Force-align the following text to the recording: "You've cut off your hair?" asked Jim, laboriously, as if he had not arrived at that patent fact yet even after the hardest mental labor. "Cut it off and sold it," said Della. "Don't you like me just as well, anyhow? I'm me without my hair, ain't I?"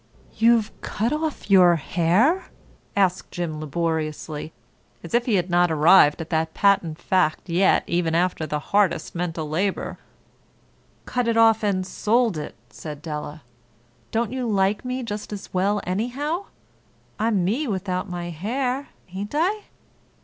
"You've 0.35 0.71
cut 0.81 1.13
off 1.13 1.51
your 1.51 1.75
hair?" 1.75 2.45
asked 2.95 3.29
Jim, 3.29 3.59
laboriously, 3.59 4.51
as 5.03 5.13
if 5.13 5.27
he 5.27 5.35
had 5.35 5.47
not 5.51 5.71
arrived 5.71 6.19
at 6.19 6.31
that 6.31 6.55
patent 6.55 6.97
fact 6.97 7.49
yet 7.49 7.83
even 7.85 8.15
after 8.15 8.47
the 8.47 8.57
hardest 8.73 9.13
mental 9.13 9.47
labor. 9.47 9.99
"Cut 11.05 11.27
it 11.27 11.37
off 11.37 11.61
and 11.61 11.85
sold 11.85 12.35
it," 12.35 12.55
said 12.71 13.03
Della. 13.03 13.43
"Don't 14.09 14.31
you 14.33 14.47
like 14.49 14.83
me 14.83 15.03
just 15.03 15.31
as 15.31 15.53
well, 15.53 15.79
anyhow? 15.85 16.45
I'm 17.19 17.45
me 17.45 17.67
without 17.67 18.09
my 18.09 18.31
hair, 18.31 18.87
ain't 19.13 19.35
I?" 19.37 19.65